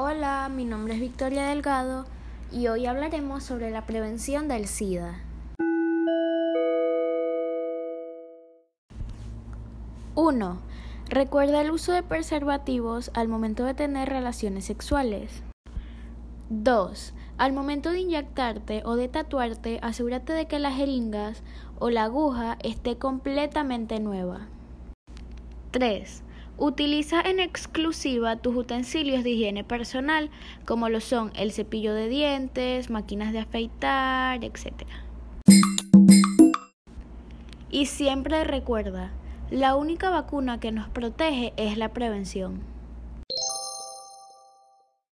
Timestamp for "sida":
4.68-5.24